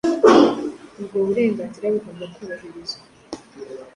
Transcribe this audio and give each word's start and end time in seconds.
ubwo 0.99 1.17
burenganzira 1.27 1.85
bugomba 1.93 2.25
kubahirizwa, 2.35 3.03